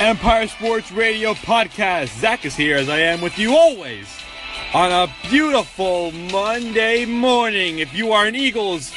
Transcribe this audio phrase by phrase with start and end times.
[0.00, 2.18] Empire Sports Radio podcast.
[2.18, 4.08] Zach is here as I am with you always
[4.74, 7.78] on a beautiful Monday morning.
[7.78, 8.92] If you are an Eagles,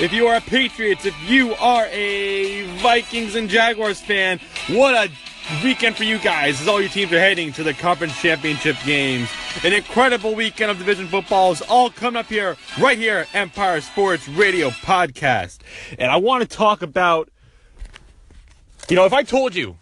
[0.00, 5.10] if you are a Patriots, if you are a Vikings and Jaguars fan, what a
[5.62, 9.28] weekend for you guys as all your teams are heading to the conference championship games.
[9.62, 14.28] An incredible weekend of division football is all coming up here, right here, Empire Sports
[14.28, 15.58] Radio podcast.
[15.96, 17.30] And I want to talk about,
[18.88, 19.76] you know, if I told you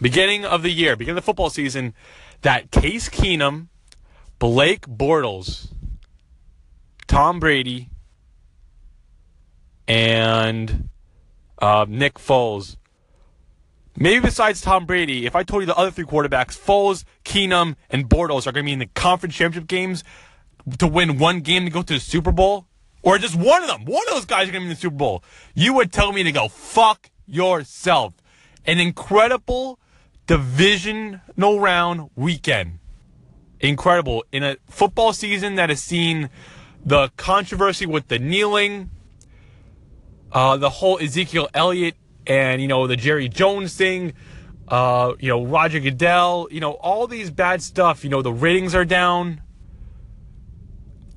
[0.00, 1.94] beginning of the year, beginning of the football season,
[2.42, 3.68] that Case Keenum,
[4.38, 5.72] Blake Bortles,
[7.06, 7.90] Tom Brady,
[9.86, 10.88] and
[11.60, 12.76] uh, Nick Foles.
[13.96, 18.08] Maybe besides Tom Brady, if I told you the other three quarterbacks, Foles, Keenum, and
[18.08, 20.04] Bortles are going to be in the conference championship games
[20.78, 22.66] to win one game to go to the Super Bowl,
[23.02, 24.76] or just one of them, one of those guys are going to be in the
[24.76, 28.14] Super Bowl, you would tell me to go fuck yourself.
[28.64, 29.79] An incredible
[30.30, 32.78] divisional round weekend.
[33.58, 34.24] Incredible.
[34.30, 36.30] In a football season that has seen
[36.84, 38.90] the controversy with the kneeling,
[40.30, 41.96] uh, the whole Ezekiel Elliott
[42.28, 44.12] and, you know, the Jerry Jones thing,
[44.68, 48.72] uh, you know, Roger Goodell, you know, all these bad stuff, you know, the ratings
[48.72, 49.42] are down.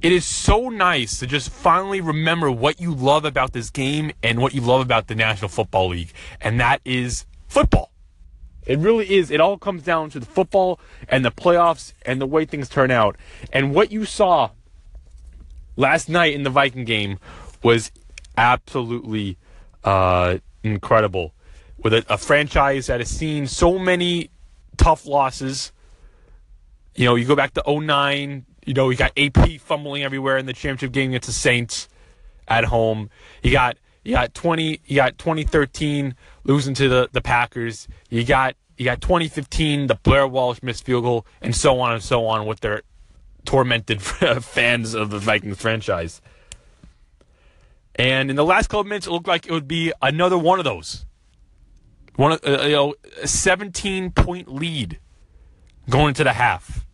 [0.01, 4.41] It is so nice to just finally remember what you love about this game and
[4.41, 7.92] what you love about the National Football League, and that is football.
[8.65, 9.31] It really is.
[9.31, 12.91] It all comes down to the football and the playoffs and the way things turn
[12.91, 13.17] out.
[13.51, 14.51] And what you saw
[15.75, 17.19] last night in the Viking game
[17.61, 17.91] was
[18.37, 19.37] absolutely
[19.83, 21.33] uh, incredible.
[21.77, 24.29] With a, a franchise that has seen so many
[24.77, 25.71] tough losses.
[26.95, 30.45] You know, you go back to 09, you know, you got AP fumbling everywhere in
[30.45, 31.89] the championship game against the Saints
[32.47, 33.09] at home.
[33.41, 37.87] You got you got 20 you got 2013 losing to the, the Packers.
[38.09, 42.03] You got you got 2015 the Blair Walsh missed field goal and so on and
[42.03, 42.81] so on with their
[43.45, 44.01] tormented
[44.41, 46.21] fans of the Vikings franchise.
[47.95, 50.65] And in the last couple minutes, it looked like it would be another one of
[50.65, 51.05] those.
[52.15, 54.99] One, uh, you know, a 17 point lead
[55.89, 56.85] going into the half,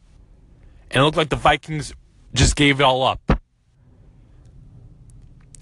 [0.91, 1.93] and it looked like the Vikings
[2.33, 3.41] just gave it all up.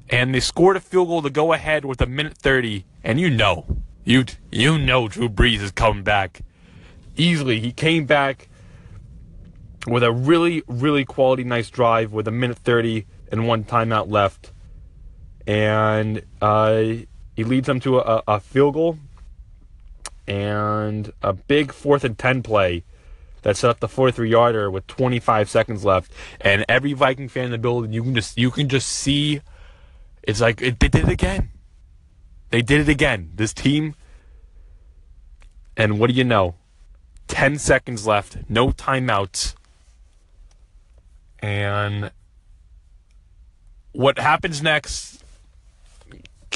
[0.09, 3.29] And they scored a field goal to go ahead with a minute 30, and you
[3.29, 3.65] know,
[4.03, 6.41] you you know, Drew Brees is coming back.
[7.15, 7.61] Easily.
[7.61, 8.49] He came back
[9.87, 14.51] with a really, really quality, nice drive with a minute 30 and one timeout left.
[15.47, 16.83] And uh,
[17.37, 18.97] he leads them to a, a, field goal
[20.27, 22.83] and a big fourth and 10 play
[23.43, 26.11] that set up the 43 yarder with 25 seconds left.
[26.41, 29.39] And every viking fan in the building you can just you can just see
[30.23, 31.51] it's like it, they did it again
[32.49, 33.95] they did it again this team
[35.75, 36.55] and what do you know
[37.27, 39.55] 10 seconds left no timeouts
[41.39, 42.11] and
[43.91, 45.23] what happens next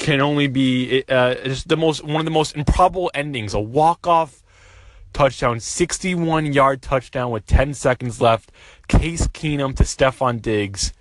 [0.02, 3.54] can only be uh, just the most one of the most improbable endings.
[3.54, 4.42] A walk off
[5.12, 8.50] touchdown, 61 yard touchdown with 10 seconds left.
[8.88, 10.92] Case Keenum to Stefon Diggs.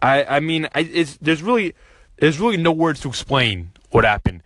[0.00, 1.74] I I mean, I, it's there's really
[2.18, 4.42] there's really no words to explain what happened.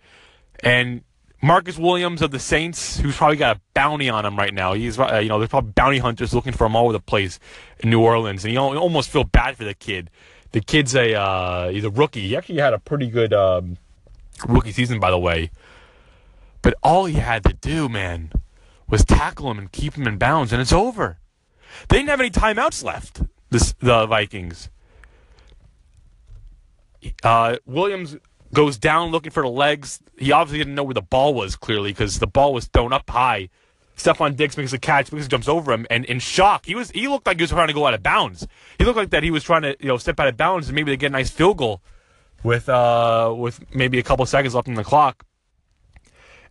[0.61, 1.01] And
[1.41, 4.73] Marcus Williams of the Saints, who's probably got a bounty on him right now.
[4.73, 7.39] He's uh, you know there's probably bounty hunters looking for him all over the place
[7.79, 10.09] in New Orleans, and you almost feel bad for the kid
[10.55, 12.29] the kid's a uh, he's a rookie.
[12.29, 13.75] He actually had a pretty good um,
[14.47, 15.51] rookie season, by the way.
[16.61, 18.31] But all he had to do, man,
[18.87, 21.17] was tackle him and keep him in bounds, and it's over.
[21.89, 23.21] They didn't have any timeouts left.
[23.49, 24.69] This the Vikings.
[27.21, 28.15] Uh, Williams
[28.55, 29.99] goes down looking for the legs.
[30.17, 33.07] He obviously didn't know where the ball was clearly because the ball was thrown up
[33.07, 33.49] high.
[33.97, 37.07] Stefon Diggs makes a catch, because jumps over him, and in shock, he was he
[37.07, 38.45] looked like he was trying to go out of bounds.
[38.77, 40.75] He looked like that he was trying to you know step out of bounds and
[40.75, 41.81] maybe to get a nice field goal
[42.43, 45.25] with uh with maybe a couple seconds left on the clock.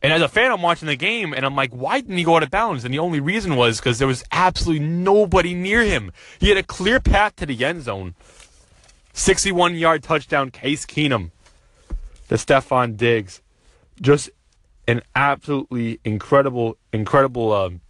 [0.03, 2.37] And as a fan, I'm watching the game, and I'm like, why didn't he go
[2.37, 2.85] out of bounds?
[2.85, 6.13] And the only reason was because there was absolutely nobody near him.
[6.39, 8.15] He had a clear path to the end zone.
[9.15, 11.31] 61 yard touchdown, Case Keenum
[12.29, 13.41] to Stefon Diggs.
[14.01, 14.31] Just
[14.87, 17.81] an absolutely incredible, incredible um,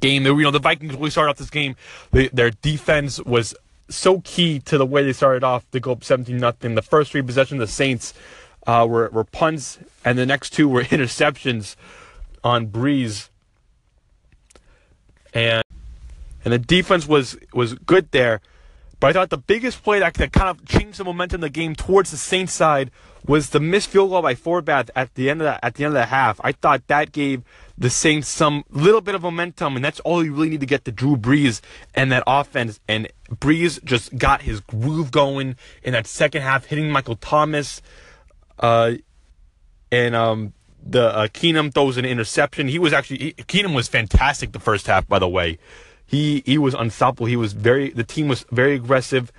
[0.00, 0.24] game.
[0.24, 1.76] You know, the Vikings really started off this game.
[2.12, 3.54] They, their defense was
[3.88, 6.74] so key to the way they started off to go up 17 nothing.
[6.74, 8.14] The first three possessions, the Saints
[8.66, 11.76] uh, were, were punts, and the next two were interceptions
[12.44, 13.28] on Brees.
[15.34, 15.62] And
[16.44, 18.40] and the defense was was good there.
[19.00, 21.50] But I thought the biggest play that, that kind of changed the momentum of the
[21.50, 22.90] game towards the Saints side
[23.26, 25.94] was the missed field goal by Forbath at the end of the, at the end
[25.94, 26.40] of the half.
[26.42, 27.42] I thought that gave
[27.76, 30.84] the Saints some little bit of momentum, and that's all you really need to get
[30.84, 31.60] to Drew Brees
[31.94, 32.80] and that offense.
[32.88, 37.80] And Brees just got his groove going in that second half, hitting Michael Thomas.
[38.58, 38.94] Uh,
[39.92, 40.52] and um,
[40.84, 42.68] the uh, Keenum throws an interception.
[42.68, 45.58] He was actually he, Keenum was fantastic the first half, by the way.
[46.06, 47.26] He he was unstoppable.
[47.26, 49.30] He was very the team was very aggressive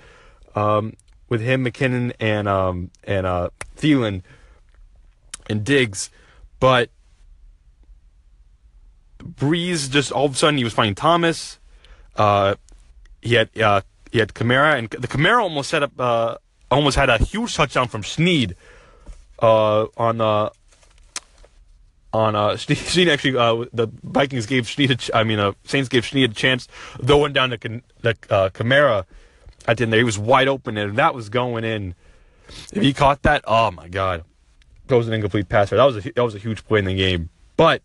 [0.54, 0.94] um,
[1.30, 4.22] with him, McKinnon and um, and uh, Thielen
[5.48, 6.10] and Diggs,
[6.58, 6.90] but
[9.18, 11.58] Brees just all of a sudden he was finding Thomas.
[12.16, 12.56] Uh,
[13.22, 13.80] he had uh,
[14.12, 16.36] he had Kamara, and the Kamara almost set up uh,
[16.70, 18.56] almost had a huge touchdown from Snead
[19.40, 20.50] uh, on uh,
[22.12, 26.32] on uh, Snead actually uh, the Vikings gave ch- I mean uh, Saints gave Snead
[26.32, 26.66] a chance
[27.04, 28.50] throwing down the the uh,
[29.66, 30.00] at the end there.
[30.00, 31.94] He was wide open and that was going in.
[32.72, 34.24] If he caught that, oh my god,
[34.86, 35.70] that was an incomplete pass.
[35.70, 37.30] That was a that was a huge play in the game.
[37.56, 37.82] But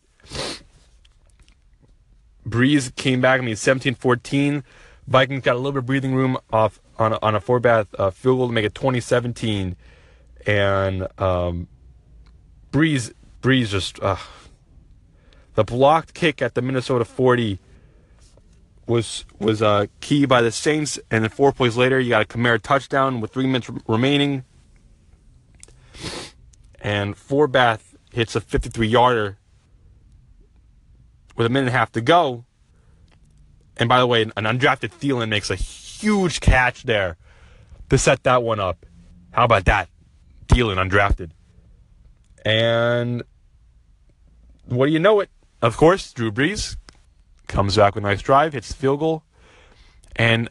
[2.48, 3.42] Brees came back.
[3.42, 4.64] I mean, 17-14.
[5.08, 8.10] Vikings got a little bit of breathing room off on a, on a Forbath uh,
[8.10, 9.76] field goal to make it 2017,
[10.48, 11.68] and um,
[12.72, 14.16] Breeze Brees just uh,
[15.54, 17.60] the blocked kick at the Minnesota 40
[18.88, 22.26] was was uh, key by the Saints, and then four plays later, you got a
[22.26, 24.44] Kamara touchdown with three minutes remaining,
[26.82, 29.38] and Forbath hits a 53 yarder
[31.36, 32.46] with a minute and a half to go.
[33.78, 37.18] And by the way, an undrafted Thielen makes a huge catch there
[37.90, 38.86] to set that one up.
[39.32, 39.90] How about that?
[40.48, 41.32] Thielen undrafted.
[42.46, 43.24] And
[44.66, 45.30] what do you know it?
[45.62, 46.78] Of course, Drew Brees
[47.48, 49.24] comes back with a nice drive, hits field goal.
[50.16, 50.50] And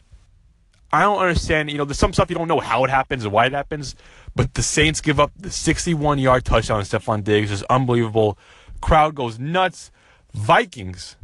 [0.91, 3.33] I don't understand, you know, there's some stuff you don't know how it happens and
[3.33, 3.95] why it happens,
[4.35, 7.51] but the Saints give up the 61 yard touchdown to Stefon Diggs.
[7.51, 8.37] It's unbelievable.
[8.81, 9.91] Crowd goes nuts.
[10.33, 11.15] Vikings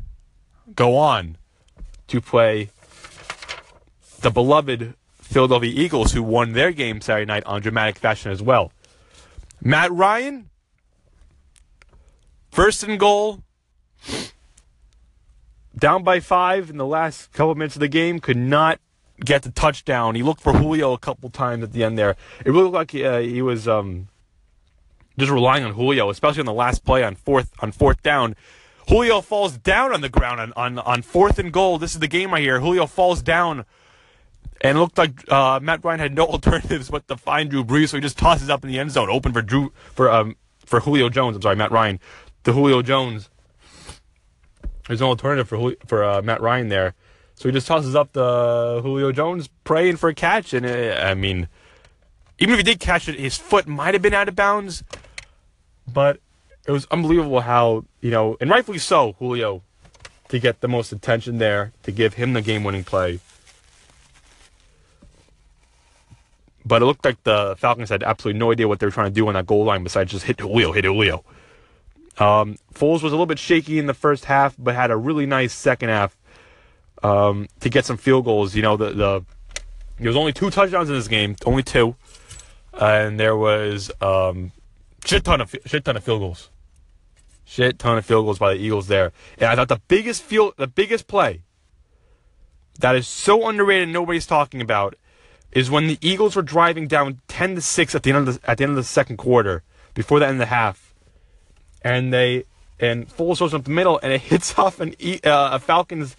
[0.75, 1.37] go on
[2.07, 2.69] to play
[4.21, 8.71] the beloved Philadelphia Eagles, who won their game Saturday night on dramatic fashion as well.
[9.61, 10.49] Matt Ryan,
[12.51, 13.43] first and goal,
[15.81, 18.79] down by five in the last couple minutes of the game, could not
[19.19, 20.15] get the touchdown.
[20.15, 22.11] He looked for Julio a couple times at the end there.
[22.45, 24.07] It really looked like he, uh, he was um,
[25.17, 28.35] just relying on Julio, especially on the last play on fourth on fourth down.
[28.87, 31.77] Julio falls down on the ground on, on, on fourth and goal.
[31.77, 32.59] This is the game right here.
[32.59, 33.65] Julio falls down
[34.61, 37.97] and looked like uh, Matt Ryan had no alternatives but to find Drew Brees, so
[37.97, 41.09] he just tosses up in the end zone, open for Drew for um for Julio
[41.09, 41.35] Jones.
[41.35, 41.99] I'm sorry, Matt Ryan,
[42.43, 43.30] to Julio Jones.
[44.87, 46.93] There's no alternative for for uh, Matt Ryan there,
[47.35, 50.53] so he just tosses up the Julio Jones, praying for a catch.
[50.53, 51.47] And it, uh, I mean,
[52.39, 54.83] even if he did catch it, his foot might have been out of bounds,
[55.91, 56.19] but
[56.67, 59.61] it was unbelievable how you know, and rightfully so, Julio,
[60.29, 63.19] to get the most attention there, to give him the game-winning play.
[66.63, 69.13] But it looked like the Falcons had absolutely no idea what they were trying to
[69.13, 71.23] do on that goal line besides just hit Julio, hit Julio.
[72.17, 75.25] Um, Foles was a little bit shaky in the first half, but had a really
[75.25, 76.17] nice second half
[77.03, 78.55] um, to get some field goals.
[78.55, 79.25] You know, the the
[79.97, 81.95] there was only two touchdowns in this game, only two,
[82.73, 84.51] and there was um,
[85.05, 86.49] shit ton of shit ton of field goals,
[87.45, 89.13] shit ton of field goals by the Eagles there.
[89.37, 91.43] And I thought the biggest field, the biggest play
[92.79, 94.95] that is so underrated, nobody's talking about,
[95.51, 98.49] is when the Eagles were driving down ten to six at the end of the,
[98.49, 99.63] at the end of the second quarter,
[99.93, 100.90] before the end of the half,
[101.83, 102.45] and they
[102.79, 106.15] and Foles throws up the middle, and it hits off an uh, a Falcons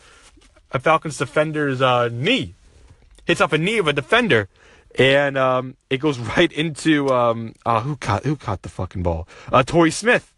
[0.71, 2.55] a Falcons defender's uh, knee,
[3.27, 4.49] hits off a knee of a defender
[4.99, 9.29] and um, it goes right into um, uh, who caught who caught the fucking ball?
[9.53, 10.33] Uh, Torrey Smith,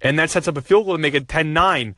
[0.00, 1.94] and that sets up a field goal to make it 10-9.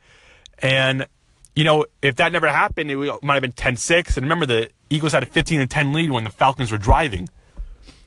[0.59, 1.07] And
[1.55, 4.17] you know, if that never happened, it might have been 10-6.
[4.17, 7.29] And remember, the Eagles had a 15 and 10 lead when the Falcons were driving.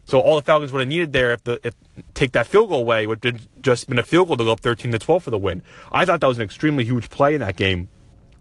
[0.09, 1.75] So all the Falcons would have needed there if the if
[2.15, 4.61] take that field goal away would have just been a field goal to go up
[4.61, 5.63] 13 to 12 for the win.
[5.93, 7.91] I thought that was an extremely huge play in that game.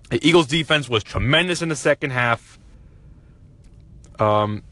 [0.10, 2.58] The Eagles defense was tremendous in the second half.
[4.18, 4.64] Um,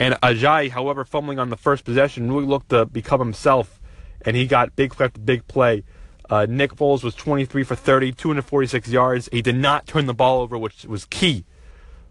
[0.00, 3.78] and Ajayi, however, fumbling on the first possession, really looked to become himself,
[4.22, 5.84] and he got big play after big play.
[6.30, 9.28] Uh, Nick Foles was 23 for 30, 246 yards.
[9.30, 11.44] He did not turn the ball over, which was key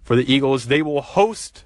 [0.03, 0.67] for the Eagles.
[0.67, 1.65] They will host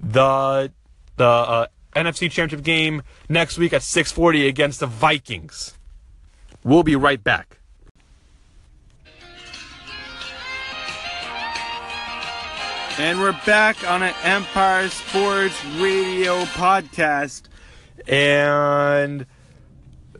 [0.00, 0.72] the
[1.16, 5.74] the uh, NFC Championship game next week at 6:40 against the Vikings.
[6.64, 7.58] We'll be right back.
[12.98, 17.42] And we're back on an Empire Sports Radio podcast.
[18.08, 19.26] And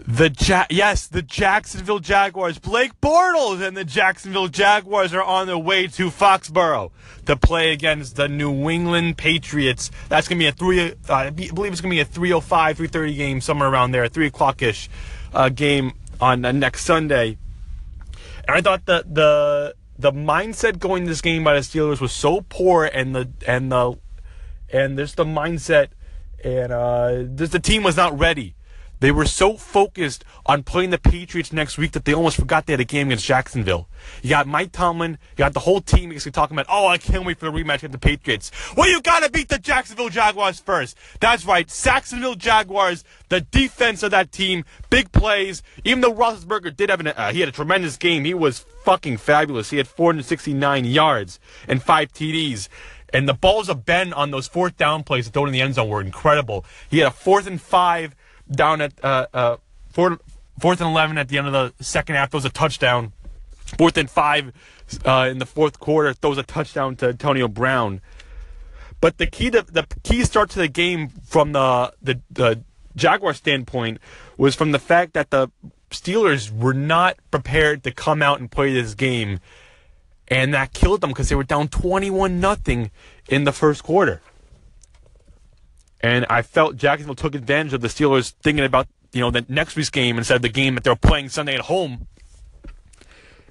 [0.08, 2.60] The ja- yes, the Jacksonville Jaguars.
[2.60, 6.92] Blake Bortles and the Jacksonville Jaguars are on their way to Foxborough
[7.26, 9.90] to play against the New England Patriots.
[10.08, 10.92] That's gonna be a three.
[11.08, 14.62] Uh, I believe it's gonna be a 3:05, 3:30 game, somewhere around there, three o'clock
[14.62, 14.88] ish
[15.34, 17.36] uh, game on uh, next Sunday.
[18.46, 22.42] And I thought that the the mindset going this game by the Steelers was so
[22.42, 23.98] poor, and the and the
[24.72, 25.88] and there's the mindset,
[26.44, 28.54] and uh, the team was not ready.
[29.00, 32.72] They were so focused on playing the Patriots next week that they almost forgot they
[32.72, 33.88] had a game against Jacksonville.
[34.22, 37.24] You got Mike Tomlin, you got the whole team basically talking about, oh, I can't
[37.24, 38.50] wait for the rematch against the Patriots.
[38.76, 40.96] Well, you gotta beat the Jacksonville Jaguars first.
[41.20, 45.62] That's right, Jacksonville Jaguars, the defense of that team, big plays.
[45.84, 49.18] Even though Roethlisberger did have an, uh, he had a tremendous game, he was fucking
[49.18, 49.70] fabulous.
[49.70, 51.38] He had 469 yards
[51.68, 52.68] and five TDs.
[53.12, 55.74] And the balls of Ben on those fourth down plays that thrown in the end
[55.74, 56.64] zone were incredible.
[56.90, 58.14] He had a fourth and five
[58.50, 59.56] down at uh, uh,
[59.90, 60.20] fourth,
[60.58, 63.12] fourth and 11 at the end of the second half, throws a touchdown.
[63.78, 64.52] Fourth and five
[65.04, 68.00] uh, in the fourth quarter, throws a touchdown to Antonio Brown.
[69.00, 72.62] But the key to the key start to the game from the the, the
[72.94, 73.98] Jaguar standpoint
[74.36, 75.50] was from the fact that the
[75.90, 79.40] Steelers were not prepared to come out and play this game,
[80.28, 82.90] and that killed them because they were down twenty-one nothing
[83.28, 84.22] in the first quarter.
[86.00, 89.76] And I felt Jacksonville took advantage of the Steelers thinking about, you know, the next
[89.76, 92.06] week's game instead of the game that they're playing Sunday at home.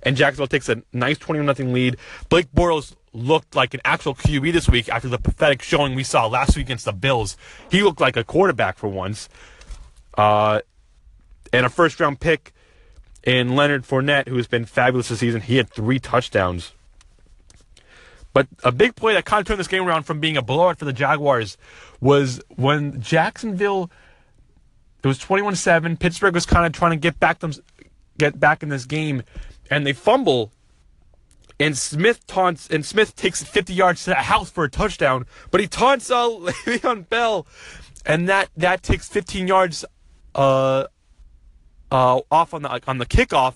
[0.03, 1.97] And Jacksonville takes a nice 21 0 lead.
[2.29, 6.27] Blake Bortles looked like an actual QB this week after the pathetic showing we saw
[6.27, 7.35] last week against the Bills.
[7.71, 9.27] He looked like a quarterback for once.
[10.15, 10.61] Uh,
[11.51, 12.53] and a first round pick
[13.23, 15.41] in Leonard Fournette, who has been fabulous this season.
[15.41, 16.73] He had three touchdowns.
[18.35, 20.77] But a big play that kind of turned this game around from being a blowout
[20.77, 21.55] for the Jaguars
[22.01, 23.89] was when Jacksonville
[25.01, 25.97] it was 21-7.
[25.97, 27.53] Pittsburgh was kind of trying to get back them
[28.17, 29.23] get back in this game
[29.71, 30.51] and they fumble
[31.61, 35.61] and Smith taunts and Smith takes 50 yards to the house for a touchdown, but
[35.61, 37.47] he taunts uh, Le'Veon Bell
[38.05, 39.85] and that that takes 15 yards
[40.35, 40.87] uh,
[41.89, 43.53] uh, off on the on the kickoff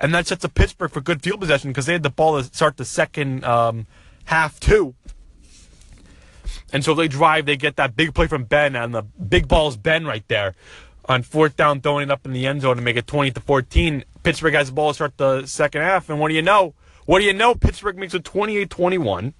[0.00, 2.42] and that sets up Pittsburgh for good field possession because they had the ball to
[2.42, 3.86] start the second um,
[4.26, 4.94] half too.
[6.72, 9.76] And so they drive, they get that big play from Ben, and the big ball's
[9.76, 10.54] Ben right there
[11.06, 13.40] on fourth down, throwing it up in the end zone to make it 20 to
[13.40, 14.04] 14.
[14.22, 16.74] Pittsburgh has the ball to start the second half, and what do you know?
[17.06, 17.54] What do you know?
[17.54, 19.34] Pittsburgh makes it 28 21.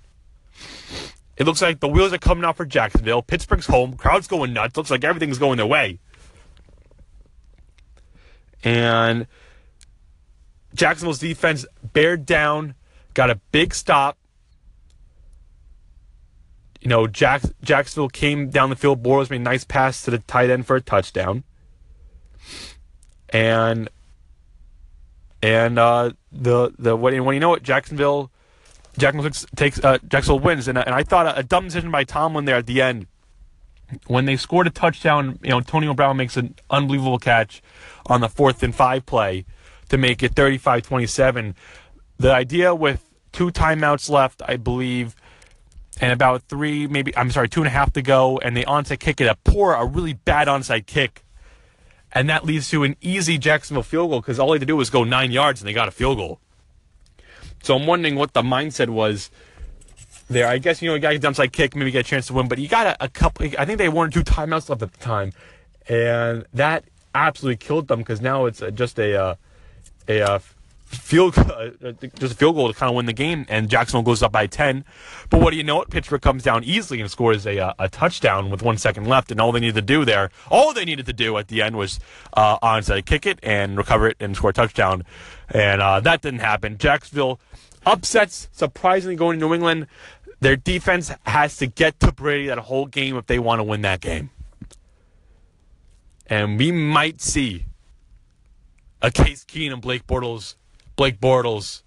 [1.36, 3.20] It looks like the wheels are coming off for Jacksonville.
[3.20, 3.94] Pittsburgh's home.
[3.94, 4.76] Crowd's going nuts.
[4.76, 5.98] Looks like everything's going their way.
[8.64, 9.26] And
[10.74, 12.74] Jacksonville's defense bared down,
[13.14, 14.16] got a big stop,
[16.86, 19.02] you know, Jack, Jacksonville came down the field.
[19.02, 21.42] Bortles made a nice pass to the tight end for a touchdown.
[23.30, 23.88] And
[25.42, 28.30] and uh, the the when, when you know it, Jacksonville
[28.96, 32.44] Jacksonville takes uh, Jacksonville wins, and, and I thought a, a, dumb decision by Tomlin
[32.44, 33.08] there at the end
[34.06, 35.40] when they scored a touchdown.
[35.42, 37.62] You know, Antonio Brown makes an unbelievable catch
[38.06, 39.44] on the fourth and five play
[39.88, 41.56] to make it 35-27.
[42.18, 45.16] The idea with two timeouts left, I believe,
[46.00, 49.00] and about three, maybe I'm sorry, two and a half to go, and they onside
[49.00, 51.24] kick it a poor, a really bad onside kick,
[52.12, 54.76] and that leads to an easy Jacksonville field goal because all they had to do
[54.76, 56.40] was go nine yards and they got a field goal.
[57.62, 59.30] So I'm wondering what the mindset was
[60.28, 60.46] there.
[60.46, 62.48] I guess you know you got a onside kick, maybe get a chance to win,
[62.48, 63.46] but you got a, a couple.
[63.58, 65.32] I think they had one or two timeouts left at the time,
[65.88, 66.84] and that
[67.14, 69.34] absolutely killed them because now it's just a uh,
[70.08, 70.38] a uh,
[70.86, 71.70] field uh,
[72.16, 74.46] just a field goal to kind of win the game, and Jacksonville goes up by
[74.46, 74.84] ten.
[75.28, 75.82] But what do you know?
[75.82, 79.30] It Pittsburgh comes down easily and scores a uh, a touchdown with one second left,
[79.30, 81.76] and all they needed to do there, all they needed to do at the end
[81.76, 81.98] was
[82.34, 85.04] uh, onside kick it and recover it and score a touchdown,
[85.50, 86.78] and uh, that didn't happen.
[86.78, 87.40] Jacksonville
[87.84, 89.86] upsets surprisingly going to New England.
[90.40, 93.82] Their defense has to get to Brady that whole game if they want to win
[93.82, 94.30] that game.
[96.26, 97.66] And we might see
[99.00, 100.56] a Case Keenum, Blake Bortles
[100.96, 101.82] Blake Bortles,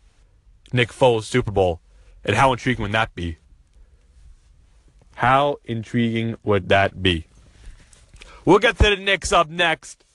[0.71, 1.81] Nick Foles Super Bowl,
[2.23, 3.37] and how intriguing would that be?
[5.15, 7.25] How intriguing would that be?
[8.45, 10.05] We'll get to the Knicks up next.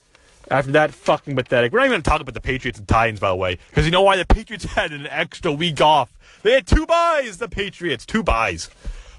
[0.49, 1.71] After that fucking pathetic.
[1.71, 3.85] We're not even going to talk about the Patriots and Titans, by the way, because
[3.85, 4.15] you know why?
[4.15, 6.13] The Patriots had an extra week off.
[6.43, 8.05] They had two byes, the Patriots.
[8.05, 8.69] Two byes.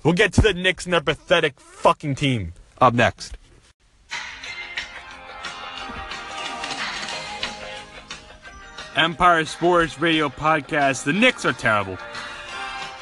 [0.04, 3.36] We'll get to the Knicks and their pathetic fucking team up next.
[8.96, 11.04] Empire Sports Radio Podcast.
[11.04, 11.98] The Knicks are terrible.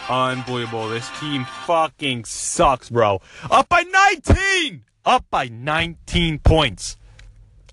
[0.09, 0.89] Unbelievable.
[0.89, 3.21] This team fucking sucks, bro.
[3.49, 4.83] Up by 19!
[5.05, 6.97] Up by 19 points.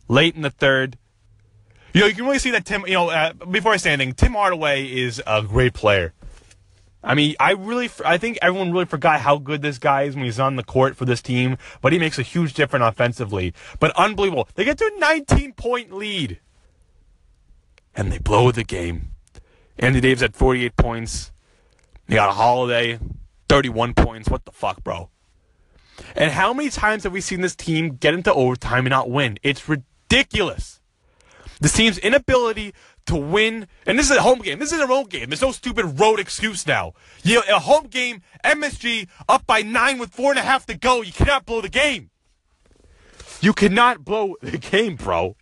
[0.08, 0.98] Late in the third,
[1.94, 2.84] You know, you can really see that Tim.
[2.86, 6.14] You know, uh, before I say anything, Tim Hardaway is a great player.
[7.04, 10.26] I mean, I really, I think everyone really forgot how good this guy is when
[10.26, 11.58] he's on the court for this team.
[11.82, 13.54] But he makes a huge difference offensively.
[13.80, 16.40] But unbelievable, they get to a 19 point lead,
[17.96, 19.12] and they blow the game.
[19.78, 21.32] Andy Davis had 48 points.
[22.08, 23.00] They got a Holiday,
[23.50, 24.30] 31 points.
[24.30, 25.10] What the fuck, bro?
[26.16, 29.38] And how many times have we seen this team get into overtime and not win?
[29.44, 30.80] It's ridiculous.
[31.60, 32.74] This team's inability
[33.06, 34.60] to win, and this is a home game.
[34.60, 35.30] This is a road game.
[35.30, 36.94] There's no stupid road excuse now.
[37.24, 41.02] You a home game, MSG up by nine with four and a half to go.
[41.02, 42.10] You cannot blow the game.
[43.42, 45.36] You cannot blow the game, bro.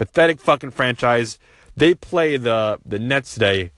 [0.00, 1.38] Pathetic fucking franchise.
[1.76, 3.70] They play the the Nets today.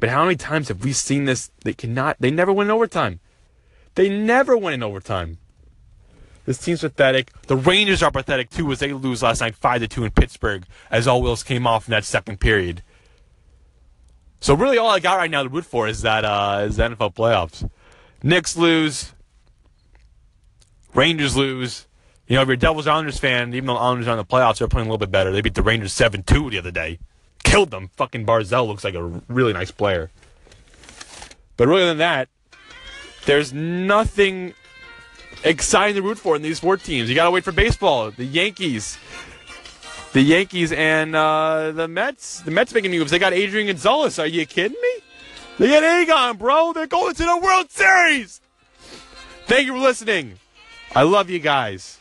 [0.00, 1.50] But how many times have we seen this?
[1.64, 2.16] They cannot.
[2.18, 3.20] They never win in overtime.
[3.94, 5.36] They never win in overtime.
[6.46, 7.30] This team's pathetic.
[7.42, 10.64] The Rangers are pathetic too, as they lose last night five to two in Pittsburgh,
[10.90, 12.82] as all wheels came off in that second period.
[14.40, 17.14] So really, all I got right now to root for is that uh, is NFL
[17.14, 17.68] playoffs.
[18.22, 19.12] Knicks lose.
[20.94, 21.86] Rangers lose.
[22.32, 24.24] You know, if you're a Devils Islanders fan, even though the Islanders are in the
[24.24, 25.30] playoffs, they're playing a little bit better.
[25.30, 26.98] They beat the Rangers 7 2 the other day.
[27.44, 27.90] Killed them.
[27.94, 30.10] Fucking Barzal looks like a really nice player.
[31.58, 32.30] But other than that,
[33.26, 34.54] there's nothing
[35.44, 37.10] exciting to root for in these four teams.
[37.10, 38.10] You got to wait for baseball.
[38.10, 38.96] The Yankees.
[40.14, 42.40] The Yankees and uh, the Mets.
[42.40, 43.10] The Mets making moves.
[43.10, 44.18] They got Adrian Gonzalez.
[44.18, 44.94] Are you kidding me?
[45.58, 46.72] They got Agon, bro.
[46.72, 48.40] They're going to the World Series.
[49.44, 50.38] Thank you for listening.
[50.94, 51.98] I love you guys.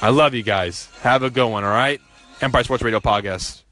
[0.00, 0.88] I love you guys.
[1.02, 2.00] Have a good one, all right?
[2.40, 3.62] Empire Sports Radio Podcast.